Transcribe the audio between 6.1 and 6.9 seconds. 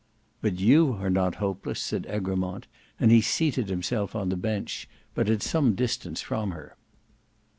from her.